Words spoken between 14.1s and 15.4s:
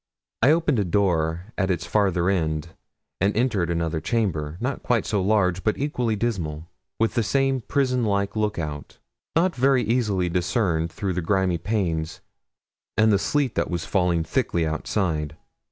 thickly outside.